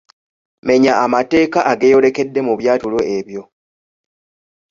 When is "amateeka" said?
1.05-1.59